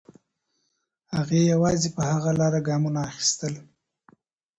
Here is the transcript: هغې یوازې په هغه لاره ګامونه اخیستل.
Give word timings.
هغې 1.15 1.41
یوازې 1.51 1.89
په 1.95 2.01
هغه 2.11 2.31
لاره 2.39 2.59
ګامونه 2.67 2.99
اخیستل. 3.09 3.53